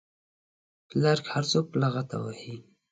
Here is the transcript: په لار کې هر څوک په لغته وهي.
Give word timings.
په 0.87 0.95
لار 1.01 1.17
کې 1.23 1.29
هر 1.35 1.45
څوک 1.51 1.65
په 1.71 1.77
لغته 1.81 2.15
وهي. 2.19 2.55